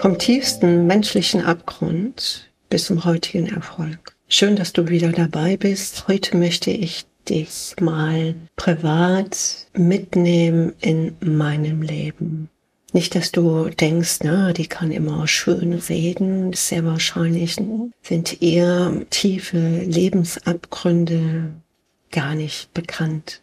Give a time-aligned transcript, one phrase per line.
[0.00, 4.16] Vom tiefsten menschlichen Abgrund bis zum heutigen Erfolg.
[4.28, 6.08] Schön, dass du wieder dabei bist.
[6.08, 9.36] Heute möchte ich dich mal privat
[9.74, 12.48] mitnehmen in meinem Leben.
[12.94, 16.54] Nicht, dass du denkst, na, die kann immer schön reden.
[16.54, 17.58] Sehr wahrscheinlich
[18.00, 21.50] sind ihr tiefe Lebensabgründe
[22.10, 23.42] gar nicht bekannt.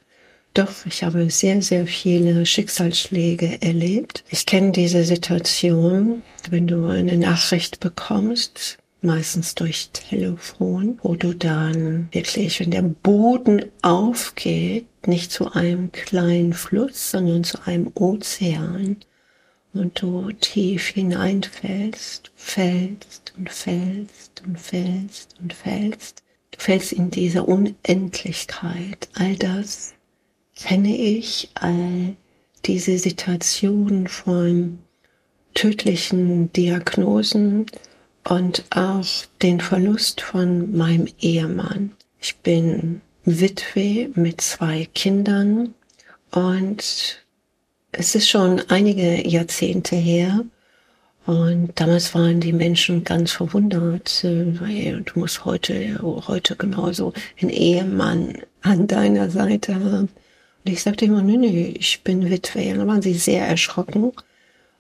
[0.58, 4.24] Doch, ich habe sehr, sehr viele Schicksalsschläge erlebt.
[4.32, 12.08] Ich kenne diese Situation, wenn du eine Nachricht bekommst, meistens durch Telefon, wo du dann
[12.12, 18.98] wirklich, wenn der Boden aufgeht, nicht zu einem kleinen Fluss, sondern zu einem Ozean
[19.74, 26.24] und du tief hineinfällst, fällst und fällst und fällst und fällst.
[26.50, 29.08] Du fällst in diese Unendlichkeit.
[29.14, 29.94] All das
[30.60, 32.16] kenne ich all
[32.66, 34.80] diese Situationen von
[35.54, 37.66] tödlichen Diagnosen
[38.28, 39.06] und auch
[39.42, 41.92] den Verlust von meinem Ehemann.
[42.20, 45.74] Ich bin Witwe mit zwei Kindern
[46.32, 47.24] und
[47.92, 50.44] es ist schon einige Jahrzehnte her.
[51.26, 57.12] Und damals waren die Menschen ganz verwundert, weil du musst heute, heute genauso
[57.42, 60.10] einen Ehemann an deiner Seite haben.
[60.66, 62.72] Und ich sagte immer, nee, nee, ich bin Witwe.
[62.72, 64.12] Und dann waren sie sehr erschrocken,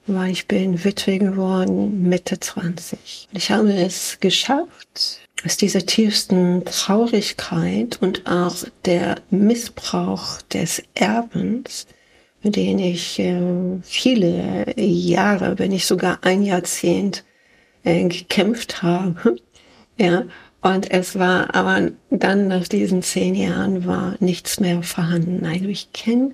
[0.06, 3.30] weil ich bin Witwe geworden, Mitte 20.
[3.34, 11.86] Ich habe es geschafft, aus dieser tiefsten Traurigkeit und auch der Missbrauch des Erbens,
[12.41, 17.23] mit denen ich äh, viele Jahre, wenn nicht sogar ein Jahrzehnt
[17.84, 19.38] äh, gekämpft habe,
[19.97, 20.23] ja,
[20.61, 25.45] und es war aber dann nach diesen zehn Jahren war nichts mehr vorhanden.
[25.45, 26.31] Also ich kenne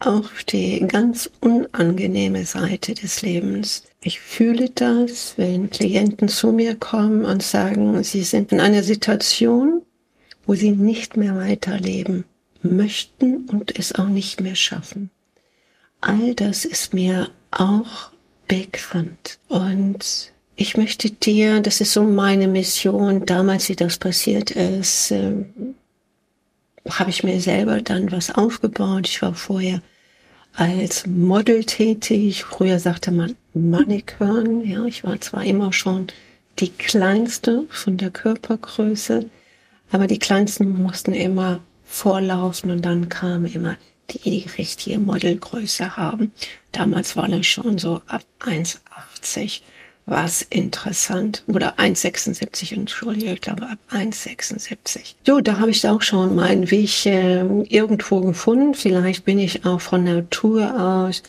[0.00, 3.84] auch die ganz unangenehme Seite des Lebens.
[4.02, 9.82] Ich fühle das, wenn Klienten zu mir kommen und sagen, sie sind in einer Situation,
[10.46, 12.24] wo sie nicht mehr weiterleben
[12.62, 15.10] möchten und es auch nicht mehr schaffen.
[16.00, 18.10] All das ist mir auch
[18.46, 19.38] bekannt.
[19.48, 25.44] Und ich möchte dir, das ist so meine Mission, damals, wie das passiert ist, äh,
[26.88, 29.08] habe ich mir selber dann was aufgebaut.
[29.08, 29.82] Ich war vorher
[30.52, 32.44] als Model tätig.
[32.44, 34.64] Früher sagte man Mannequin.
[34.64, 36.08] Ja, ich war zwar immer schon
[36.58, 39.28] die kleinste von der Körpergröße,
[39.90, 43.76] aber die kleinsten mussten immer vorlaufen und dann kamen immer
[44.10, 46.32] die, die richtige Modelgröße haben.
[46.70, 49.62] Damals war das schon so ab 1,80
[50.06, 51.42] was interessant.
[51.46, 55.14] Oder 1,76, entschuldige, ich glaube ab 1,76.
[55.26, 58.74] So, da habe ich auch schon meinen Weg äh, irgendwo gefunden.
[58.74, 61.22] Vielleicht bin ich auch von Natur aus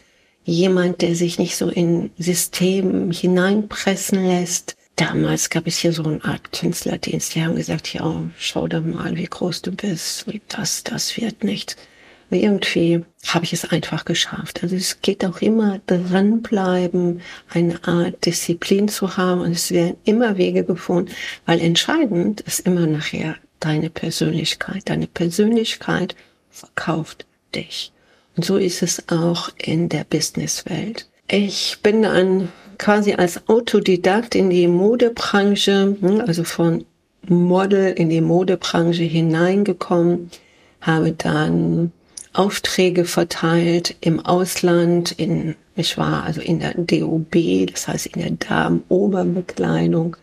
[0.44, 4.76] jemand, der sich nicht so in System hineinpressen lässt.
[4.96, 7.36] Damals gab es hier so eine Art Künstlerdienst.
[7.36, 10.26] Die haben gesagt, ja, schau doch mal, wie groß du bist.
[10.48, 11.76] Das, das wird nichts
[12.36, 14.64] irgendwie habe ich es einfach geschafft.
[14.64, 20.38] Also es geht auch immer dranbleiben, eine Art Disziplin zu haben und es werden immer
[20.38, 21.12] Wege gefunden,
[21.46, 24.84] weil entscheidend ist immer nachher deine Persönlichkeit.
[24.86, 26.16] Deine Persönlichkeit
[26.50, 27.92] verkauft dich.
[28.36, 31.08] Und so ist es auch in der Businesswelt.
[31.28, 36.86] Ich bin dann quasi als Autodidakt in die Modebranche, hm, also von
[37.28, 40.30] Model in die Modebranche hineingekommen,
[40.82, 41.92] habe dann
[42.38, 48.32] Aufträge verteilt im Ausland, in, ich war also in der DOB, das heißt in der
[48.32, 50.18] Damenoberbekleidung,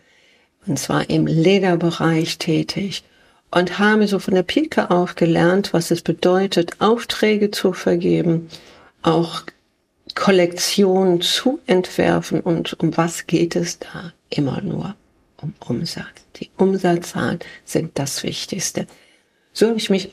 [0.67, 3.03] und zwar im Lederbereich tätig
[3.51, 8.49] und habe so von der Pike auf gelernt, was es bedeutet, Aufträge zu vergeben,
[9.01, 9.41] auch
[10.15, 14.13] Kollektionen zu entwerfen und um was geht es da?
[14.29, 14.95] Immer nur
[15.41, 16.05] um Umsatz.
[16.37, 18.87] Die Umsatzzahlen sind das Wichtigste.
[19.51, 20.11] So habe ich mich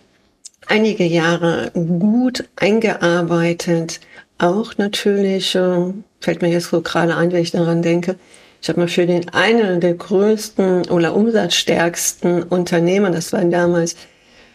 [0.66, 4.00] einige Jahre gut eingearbeitet.
[4.38, 8.16] Auch natürlich, äh, fällt mir jetzt so gerade ein, wenn ich daran denke,
[8.62, 13.96] ich habe mal für den einen der größten oder umsatzstärksten Unternehmer, das war damals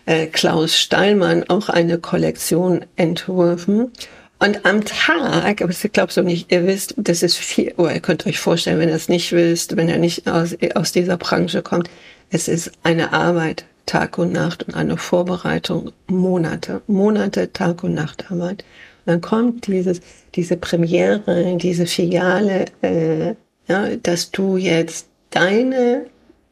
[0.06, 3.92] äh, Klaus Steilmann, auch eine Kollektion entworfen.
[4.38, 8.02] Und am Tag, aber ich glaube so nicht, ihr wisst, das ist viel, oder ihr
[8.02, 11.64] könnt euch vorstellen, wenn ihr es nicht wisst, wenn ihr nicht aus, aus dieser Branche
[11.64, 11.90] kommt,
[12.30, 18.32] es ist eine Arbeit Tag und Nacht und eine Vorbereitung Monate, Monate Tag und Nacht
[18.32, 18.64] Arbeit.
[19.06, 20.02] Und dann kommt dieses,
[20.34, 23.36] diese Premiere, diese Filiale, äh,
[23.68, 26.06] ja, dass du jetzt deine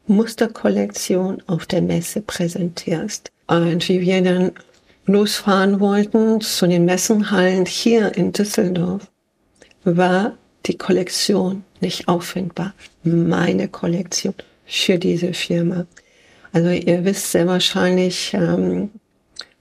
[0.06, 3.30] Musterkollektion auf der Messe präsentierst.
[3.46, 4.52] Und wie wir dann
[5.06, 9.10] losfahren wollten zu den Messenhallen hier in Düsseldorf,
[9.84, 10.36] war
[10.66, 12.74] die Kollektion nicht auffindbar.
[13.02, 14.34] Meine Kollektion
[14.66, 15.86] für diese Firma.
[16.54, 18.90] Also ihr wisst sehr wahrscheinlich, ähm,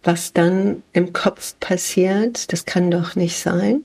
[0.04, 2.54] was dann im Kopf passiert.
[2.54, 3.84] Das kann doch nicht sein.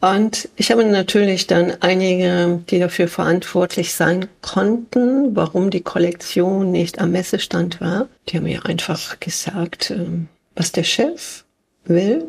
[0.00, 6.98] Und ich habe natürlich dann einige, die dafür verantwortlich sein konnten, warum die Kollektion nicht
[6.98, 8.08] am Messestand war.
[8.28, 11.44] Die haben mir einfach gesagt, ähm, was der Chef
[11.84, 12.24] will,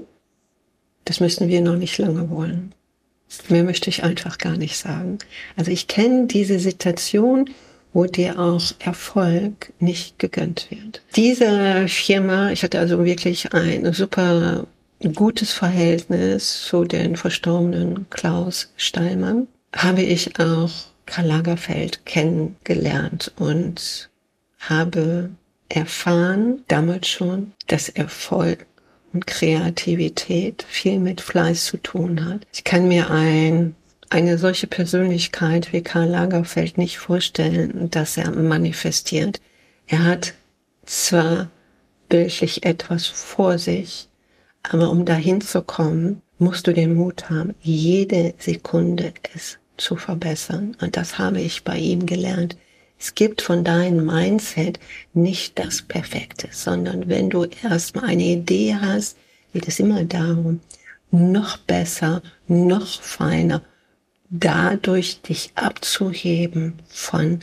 [1.05, 2.75] das müssen wir noch nicht lange wollen.
[3.49, 5.17] Mehr möchte ich einfach gar nicht sagen.
[5.55, 7.49] Also ich kenne diese Situation,
[7.93, 11.01] wo dir auch Erfolg nicht gegönnt wird.
[11.15, 14.65] Diese Firma, ich hatte also wirklich ein super
[15.13, 20.71] gutes Verhältnis zu den verstorbenen Klaus Stallmann, habe ich auch
[21.05, 24.09] Karl Lagerfeld kennengelernt und
[24.59, 25.29] habe
[25.69, 28.65] erfahren, damals schon, dass Erfolg
[29.11, 32.47] und Kreativität viel mit Fleiß zu tun hat.
[32.53, 33.75] Ich kann mir ein,
[34.13, 39.41] eine solche Persönlichkeit wie Karl Lagerfeld nicht vorstellen, dass er manifestiert.
[39.87, 40.35] Er hat
[40.85, 41.49] zwar
[42.09, 44.07] bildlich etwas vor sich,
[44.61, 50.77] aber um dahin zu kommen, musst du den Mut haben, jede Sekunde es zu verbessern.
[50.79, 52.55] Und das habe ich bei ihm gelernt.
[52.99, 54.79] Es gibt von deinem Mindset
[55.15, 59.17] nicht das Perfekte, sondern wenn du erstmal eine Idee hast,
[59.53, 60.59] geht es immer darum,
[61.09, 63.63] noch besser, noch feiner,
[64.33, 67.39] dadurch dich abzuheben von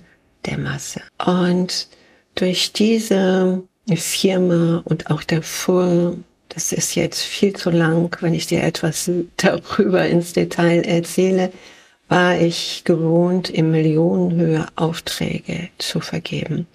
[0.47, 1.01] der Masse.
[1.25, 1.89] Und
[2.35, 3.63] durch diese
[3.97, 6.15] Firma und auch davor
[6.51, 11.53] das ist jetzt viel zu lang, wenn ich dir etwas darüber ins Detail erzähle,
[12.09, 16.67] war ich gewohnt, in Millionenhöhe Aufträge zu vergeben.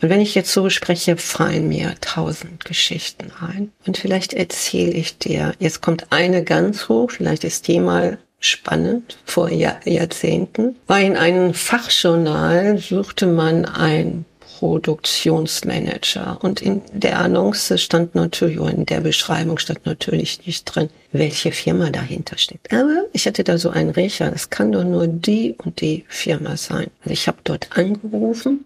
[0.00, 3.70] Und wenn ich jetzt so spreche, fallen mir tausend Geschichten ein.
[3.86, 9.18] Und vielleicht erzähle ich dir, jetzt kommt eine ganz hoch, vielleicht ist die mal spannend,
[9.24, 14.24] vor Jahr, Jahrzehnten, war in einem Fachjournal, suchte man ein
[14.58, 16.38] Produktionsmanager.
[16.42, 21.90] Und in der Annonce stand natürlich, in der Beschreibung stand natürlich nicht drin, welche Firma
[21.90, 22.72] dahinter steht.
[22.72, 26.56] Aber ich hatte da so einen Riecher, es kann doch nur die und die Firma
[26.56, 26.90] sein.
[27.02, 28.64] Also ich habe dort angerufen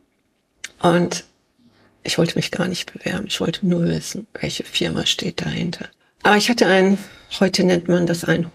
[0.80, 1.24] und
[2.04, 3.26] ich wollte mich gar nicht bewerben.
[3.28, 5.88] Ich wollte nur wissen, welche Firma steht dahinter.
[6.22, 6.96] Aber ich hatte einen,
[7.38, 8.46] heute nennt man das ein.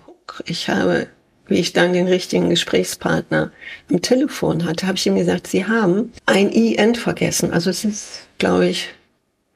[0.46, 1.08] Ich habe
[1.48, 3.52] wie ich dann den richtigen Gesprächspartner
[3.90, 7.52] am Telefon hatte, habe ich ihm gesagt, Sie haben ein IN vergessen.
[7.52, 8.90] Also es ist, glaube ich,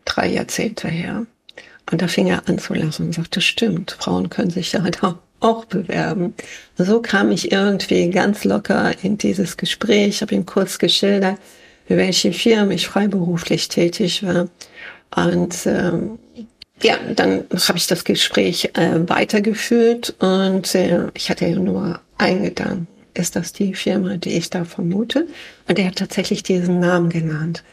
[0.05, 1.25] drei Jahrzehnte her.
[1.91, 4.99] Und da fing er an zu lachen und sagte, stimmt, Frauen können sich ja halt
[5.41, 6.33] auch bewerben.
[6.77, 11.37] So kam ich irgendwie ganz locker in dieses Gespräch, habe ihm kurz geschildert,
[11.87, 14.47] für welche Firmen ich freiberuflich tätig war.
[15.13, 16.19] Und ähm,
[16.81, 22.87] ja, dann habe ich das Gespräch äh, weitergeführt und äh, ich hatte nur einen Gedanken.
[23.13, 25.27] Ist das die Firma, die ich da vermute?
[25.67, 27.63] Und er hat tatsächlich diesen Namen genannt.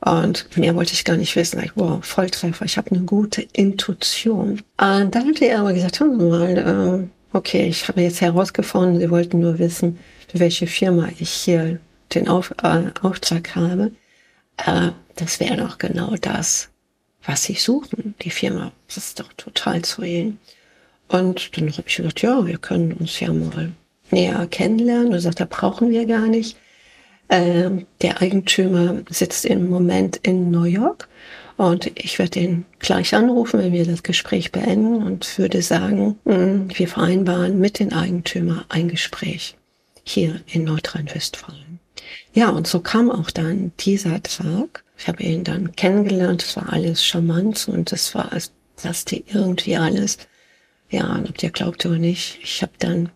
[0.00, 1.62] Und mehr wollte ich gar nicht wissen.
[1.62, 4.62] Ich, wow, Volltreffer, ich habe eine gute Intuition.
[4.80, 6.56] Und dann hat er aber gesagt, hör mal,
[7.02, 9.98] äh, okay, ich habe jetzt herausgefunden, Sie wollten nur wissen,
[10.28, 11.78] für welche Firma ich hier
[12.14, 13.92] den Auf, äh, Auftrag habe.
[14.58, 16.68] Äh, das wäre doch genau das,
[17.26, 18.72] was sie suchen, die Firma.
[18.86, 20.38] Das ist doch total zu ihnen.
[21.08, 23.72] Und dann habe ich gesagt, ja, wir können uns ja mal
[24.10, 25.12] näher kennenlernen.
[25.12, 26.56] Und sagt, da brauchen wir gar nicht.
[27.28, 31.08] Ähm, der Eigentümer sitzt im Moment in New York
[31.56, 36.34] und ich werde ihn gleich anrufen, wenn wir das Gespräch beenden und würde sagen, mh,
[36.34, 39.56] hm, wir vereinbaren mit den Eigentümer ein Gespräch
[40.04, 41.80] hier in Nordrhein-Westfalen.
[42.34, 44.84] Ja, und so kam auch dann dieser Tag.
[44.98, 49.76] Ich habe ihn dann kennengelernt, es war alles charmant und es war, als passte irgendwie
[49.76, 50.18] alles.
[50.90, 53.10] Ja, ob ihr glaubt oder nicht, ich habe dann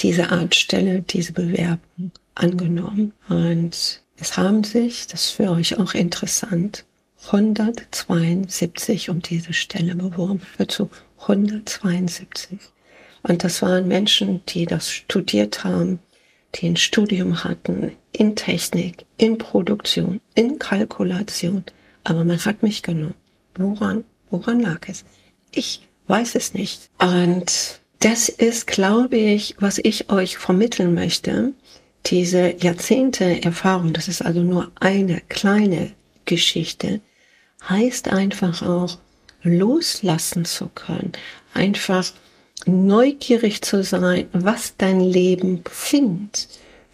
[0.00, 3.12] diese Art Stelle, diese Bewerbung angenommen.
[3.28, 6.84] Und es haben sich, das ist für euch auch interessant,
[7.26, 10.42] 172 um diese Stelle beworben.
[10.58, 12.58] Dazu 172.
[13.22, 16.00] Und das waren Menschen, die das studiert haben,
[16.54, 21.64] die ein Studium hatten in Technik, in Produktion, in Kalkulation.
[22.04, 23.14] Aber man hat mich genommen.
[23.54, 25.04] Woran, woran lag es?
[25.50, 26.90] Ich weiß es nicht.
[26.98, 31.52] Und das ist, glaube ich, was ich euch vermitteln möchte.
[32.06, 35.92] Diese Jahrzehnte Erfahrung, das ist also nur eine kleine
[36.24, 37.00] Geschichte,
[37.68, 38.98] heißt einfach auch
[39.42, 41.12] loslassen zu können.
[41.54, 42.12] Einfach
[42.66, 46.48] neugierig zu sein, was dein Leben bringt,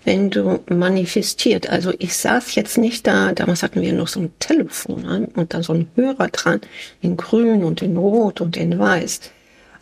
[0.05, 1.69] wenn du manifestiert.
[1.69, 5.63] Also ich saß jetzt nicht da, damals hatten wir noch so ein Telefon und dann
[5.63, 6.61] so ein Hörer dran,
[7.01, 9.21] in grün und in rot und in weiß.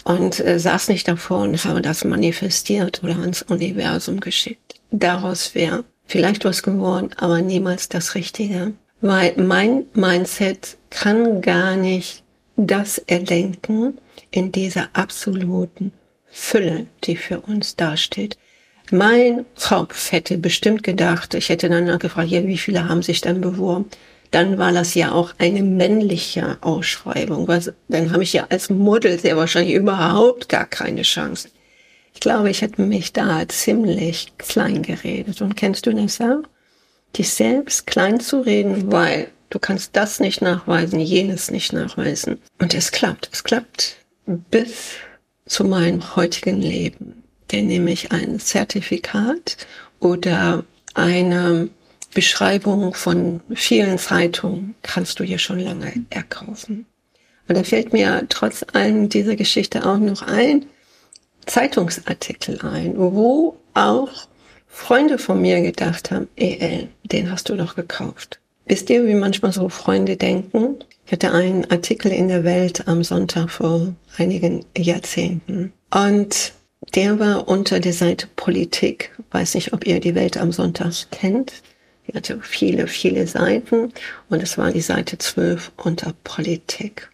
[0.05, 4.77] Und äh, saß nicht davor und habe das manifestiert oder ans Universum geschickt.
[4.93, 8.73] daraus wäre vielleicht was geworden, aber niemals das Richtige.
[9.01, 12.23] Weil mein Mindset kann gar nicht
[12.57, 13.99] das erdenken
[14.37, 15.93] in dieser absoluten
[16.27, 18.37] Fülle, die für uns dasteht.
[18.91, 23.41] Mein Kopf hätte bestimmt gedacht, ich hätte dann gefragt, ja, wie viele haben sich denn
[23.41, 23.87] beworben?
[24.31, 27.49] Dann war das ja auch eine männliche Ausschreibung.
[27.49, 31.49] Was, dann habe ich ja als Model sehr wahrscheinlich überhaupt gar keine Chance.
[32.13, 35.41] Ich glaube, ich hätte mich da ziemlich klein geredet.
[35.41, 36.43] Und kennst du das auch?
[37.17, 42.39] Dich selbst klein zu reden, weil du kannst das nicht nachweisen, jenes nicht nachweisen.
[42.59, 43.31] Und es klappt.
[43.33, 44.95] Es klappt bis
[45.47, 47.23] zu meinem heutigen Leben.
[47.53, 49.57] Denn nämlich ein Zertifikat
[50.01, 50.65] oder
[50.95, 51.69] eine
[52.13, 56.87] Beschreibung von vielen Zeitungen kannst du hier schon lange erkaufen.
[57.49, 60.67] Und da fällt mir trotz allem dieser Geschichte auch noch ein,
[61.47, 64.29] Zeitungsartikel ein, wo auch
[64.67, 68.41] Freunde von mir gedacht haben, EL, den hast du doch gekauft.
[68.69, 70.79] Wisst ihr, wie manchmal so Freunde denken?
[71.07, 75.73] Ich hatte einen Artikel in der Welt am Sonntag vor einigen Jahrzehnten.
[75.95, 76.53] Und
[76.97, 79.17] der war unter der Seite Politik.
[79.31, 81.63] Weiß nicht, ob ihr die Welt am Sonntag kennt.
[82.07, 83.93] Die hatte viele, viele Seiten.
[84.29, 87.09] Und es war die Seite 12 unter Politik.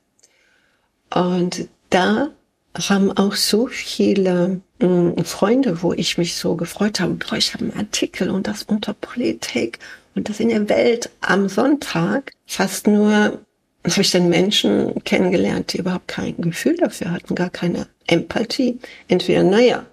[1.14, 2.30] Und da
[2.78, 7.64] haben auch so viele mh, mm, Freunde, wo ich mich so gefreut habe, ich habe
[7.64, 9.78] einen Artikel und das unter Politik
[10.14, 13.38] und das in der Welt am Sonntag fast nur
[13.84, 18.78] habe ich dann Menschen kennengelernt, die überhaupt kein Gefühl dafür hatten, gar keine Empathie.
[19.08, 19.86] Entweder, naja,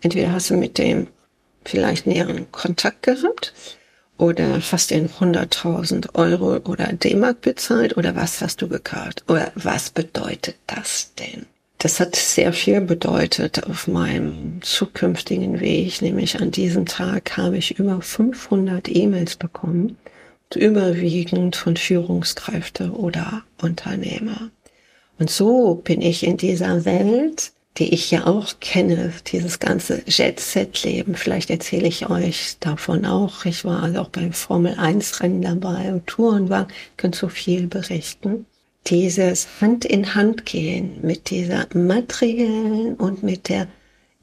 [0.00, 1.06] entweder hast du mit dem
[1.64, 3.54] vielleicht näheren Kontakt gehabt
[4.16, 9.22] oder fast in 100.000 Euro oder D-Mark bezahlt oder was hast du gekauft?
[9.28, 11.46] Oder was bedeutet das denn?
[11.80, 17.78] Das hat sehr viel bedeutet auf meinem zukünftigen Weg, nämlich an diesem Tag habe ich
[17.78, 19.96] über 500 E-Mails bekommen,
[20.52, 24.50] überwiegend von Führungskräfte oder Unternehmer.
[25.20, 31.14] Und so bin ich in dieser Welt, die ich ja auch kenne, dieses ganze Jet-Set-Leben.
[31.14, 33.44] Vielleicht erzähle ich euch davon auch.
[33.44, 36.66] Ich war also auch beim Formel-1-Rennen dabei und Touren war,
[36.96, 38.46] könnt so viel berichten
[38.90, 43.68] dieses Hand in Hand gehen mit dieser materiellen und mit der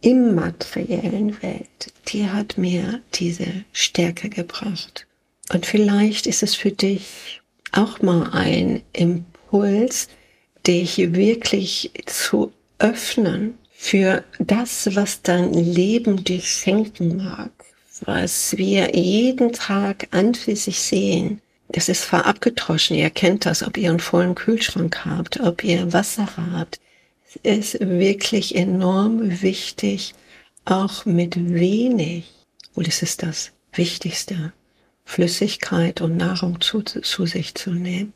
[0.01, 5.07] immateriellen Welt, die hat mir diese Stärke gebracht.
[5.51, 7.41] Und vielleicht ist es für dich
[7.71, 10.07] auch mal ein Impuls,
[10.65, 17.51] dich wirklich zu öffnen für das, was dein Leben dir schenken mag,
[18.01, 21.41] was wir jeden Tag an für sich sehen,
[21.75, 25.91] das ist zwar abgetroschen, ihr kennt das, ob ihr einen vollen Kühlschrank habt, ob ihr
[25.91, 26.79] Wasser habt.
[27.43, 30.15] Es ist wirklich enorm wichtig,
[30.63, 32.31] auch mit wenig,
[32.75, 34.53] und es ist das Wichtigste,
[35.03, 38.13] Flüssigkeit und Nahrung zu, zu sich zu nehmen,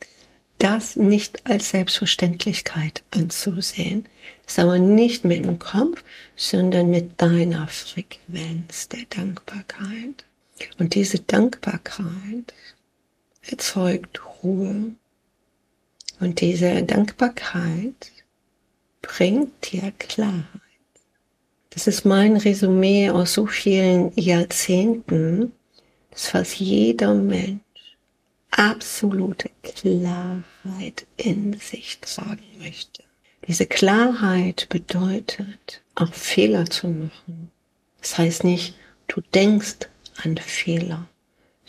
[0.59, 4.05] das nicht als Selbstverständlichkeit anzusehen.
[4.47, 6.01] Ist aber nicht mit dem Kopf,
[6.37, 10.23] sondern mit deiner Frequenz der Dankbarkeit.
[10.77, 12.53] Und diese Dankbarkeit
[13.41, 14.91] erzeugt Ruhe.
[16.19, 18.11] Und diese Dankbarkeit
[19.01, 20.45] bringt dir Klarheit.
[21.69, 25.53] Das ist mein Resümee aus so vielen Jahrzehnten,
[26.11, 27.61] dass fast jeder Mensch
[28.51, 33.03] absolute Klarheit in sich tragen möchte.
[33.47, 37.51] Diese Klarheit bedeutet, auch Fehler zu machen.
[38.01, 38.75] Das heißt nicht,
[39.07, 39.87] du denkst
[40.23, 41.07] an Fehler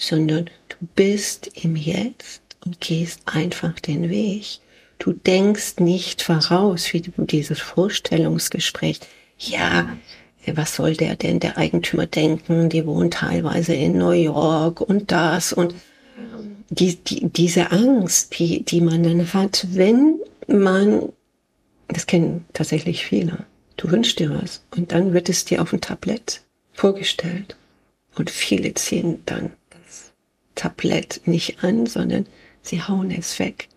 [0.00, 0.48] sondern
[0.80, 4.60] bist im Jetzt und gehst einfach den Weg.
[4.98, 9.00] Du denkst nicht voraus, wie dieses Vorstellungsgespräch.
[9.38, 9.96] Ja,
[10.46, 12.68] was soll der denn, der Eigentümer denken?
[12.68, 15.74] Die wohnen teilweise in New York und das und
[16.70, 21.12] die, die, diese Angst, die, die man dann hat, wenn man,
[21.88, 23.44] das kennen tatsächlich viele,
[23.76, 27.56] du wünschst dir was und dann wird es dir auf dem Tablett vorgestellt
[28.16, 29.52] und viele ziehen dann
[30.80, 32.26] Tablett nicht an, sondern
[32.62, 33.68] sie hauen es weg,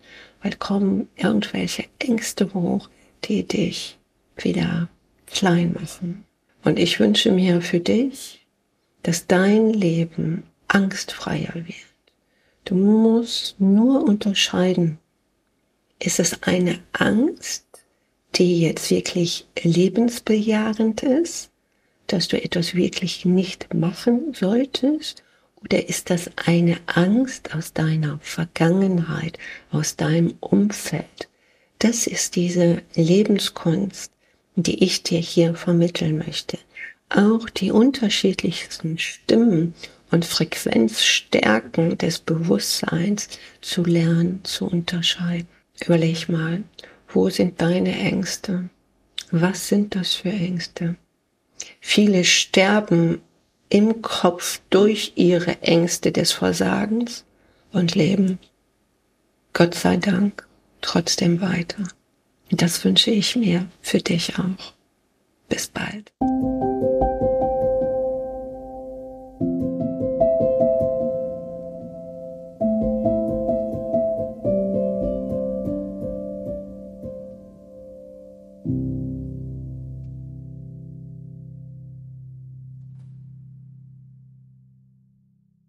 [0.42, 2.88] weil kommen irgendwelche Ängste hoch,
[3.24, 3.98] die dich
[4.36, 4.88] wieder
[5.26, 6.24] klein machen.
[6.64, 8.46] Und ich wünsche mir für dich,
[9.02, 11.76] dass dein Leben angstfreier wird.
[12.64, 14.98] Du musst nur unterscheiden,
[15.98, 17.66] ist es eine Angst,
[18.36, 21.50] die jetzt wirklich lebensbejahend ist,
[22.06, 25.23] dass du etwas wirklich nicht machen solltest
[25.64, 29.38] oder ist das eine Angst aus deiner Vergangenheit,
[29.70, 31.28] aus deinem Umfeld?
[31.78, 34.12] Das ist diese Lebenskunst,
[34.56, 36.58] die ich dir hier vermitteln möchte.
[37.10, 39.74] auch die unterschiedlichsten Stimmen
[40.10, 43.28] und Frequenzstärken des Bewusstseins
[43.60, 45.48] zu lernen, zu unterscheiden.
[45.84, 46.62] Überleg mal,
[47.08, 48.68] wo sind deine Ängste?
[49.30, 50.96] Was sind das für Ängste?
[51.80, 53.20] Viele sterben
[53.74, 57.24] im Kopf durch ihre Ängste des Versagens
[57.72, 58.38] und leben,
[59.52, 60.46] Gott sei Dank,
[60.80, 61.82] trotzdem weiter.
[62.52, 64.74] Das wünsche ich mir für dich auch.
[65.48, 66.12] Bis bald.